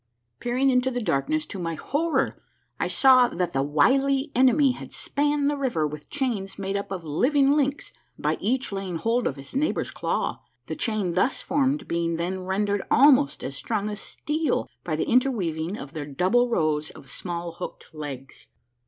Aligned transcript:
Peering 0.39 0.71
into 0.71 0.89
the 0.89 0.99
darkness, 0.99 1.45
to 1.45 1.59
my 1.59 1.75
horror 1.75 2.41
I 2.79 2.87
saw 2.87 3.27
that 3.27 3.53
the 3.53 3.61
wily 3.61 4.31
enemy 4.33 4.71
had 4.71 4.91
spanned 4.93 5.47
the 5.47 5.55
river 5.55 5.85
with 5.85 6.09
chains 6.09 6.57
made 6.57 6.75
up 6.75 6.91
of 6.91 7.03
living 7.03 7.51
links 7.51 7.93
by 8.17 8.37
each 8.39 8.71
laying 8.71 8.95
hold 8.95 9.27
of 9.27 9.35
his 9.35 9.53
neighbor's 9.53 9.91
claw, 9.91 10.41
the 10.65 10.75
chain 10.75 11.13
thus 11.13 11.43
formed 11.43 11.87
being 11.87 12.15
then 12.15 12.39
rendered 12.39 12.81
almost 12.89 13.43
as 13.43 13.55
strong 13.55 13.89
as 13.91 13.99
steel 13.99 14.67
by 14.83 14.95
the 14.95 15.05
interweaving 15.05 15.77
of 15.77 15.93
their 15.93 16.07
double 16.07 16.49
rows 16.49 16.89
of 16.89 17.07
small 17.07 17.51
hooked 17.51 17.93
legs. 17.93 18.47